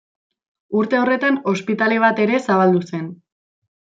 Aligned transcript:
Urte 0.79 0.97
horretan 1.01 1.37
ospitale 1.53 1.99
bat 2.05 2.21
ere 2.27 2.39
zabaldu 2.47 2.81
zen. 2.93 3.05